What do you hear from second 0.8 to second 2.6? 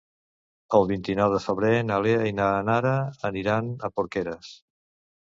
vint-i-nou de febrer na Lea i na